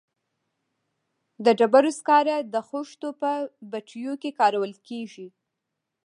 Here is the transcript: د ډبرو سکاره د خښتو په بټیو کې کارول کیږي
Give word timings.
د 1.45 1.47
ډبرو 1.59 1.91
سکاره 1.99 2.35
د 2.53 2.55
خښتو 2.67 3.09
په 3.21 3.31
بټیو 3.71 4.13
کې 4.21 4.29
کارول 4.39 4.71
کیږي 4.87 5.27